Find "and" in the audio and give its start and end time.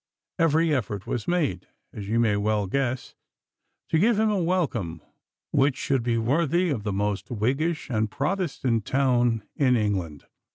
7.87-8.09